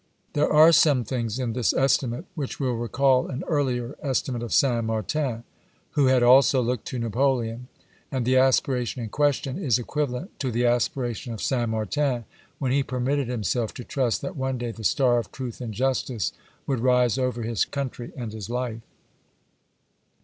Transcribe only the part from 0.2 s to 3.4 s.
There are some things in this estimate which will recall